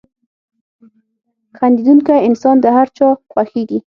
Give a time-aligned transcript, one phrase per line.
[1.57, 3.79] •خندېدونکی انسان د هر چا خوښېږي.